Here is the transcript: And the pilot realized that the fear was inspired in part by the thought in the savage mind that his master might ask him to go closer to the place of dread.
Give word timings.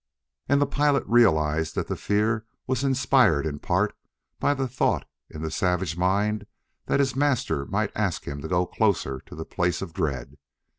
And 0.49 0.59
the 0.59 0.65
pilot 0.65 1.03
realized 1.05 1.75
that 1.75 1.85
the 1.85 1.95
fear 1.95 2.43
was 2.65 2.83
inspired 2.83 3.45
in 3.45 3.59
part 3.59 3.95
by 4.39 4.55
the 4.55 4.67
thought 4.67 5.07
in 5.29 5.43
the 5.43 5.51
savage 5.51 5.95
mind 5.95 6.47
that 6.87 6.99
his 6.99 7.15
master 7.15 7.67
might 7.67 7.91
ask 7.95 8.25
him 8.27 8.41
to 8.41 8.47
go 8.47 8.65
closer 8.65 9.21
to 9.27 9.35
the 9.35 9.45
place 9.45 9.79
of 9.79 9.93
dread. 9.93 10.39